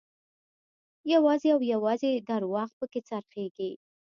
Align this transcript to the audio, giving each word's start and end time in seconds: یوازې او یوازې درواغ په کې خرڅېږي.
یوازې 1.13 1.49
او 1.55 1.61
یوازې 1.73 2.11
درواغ 2.29 2.69
په 2.79 2.85
کې 2.91 2.99
خرڅېږي. 3.07 3.71